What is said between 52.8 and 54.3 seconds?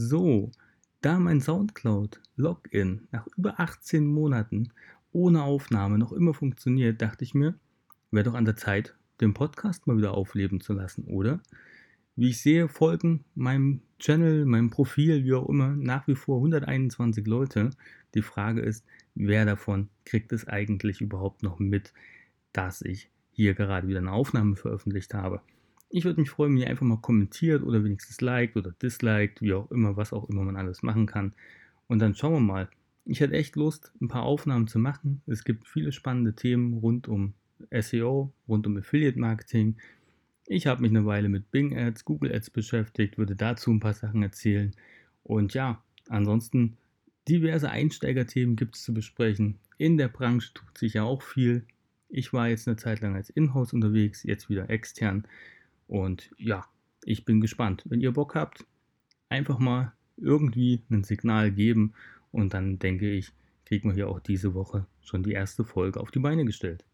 lang als Inhouse unterwegs,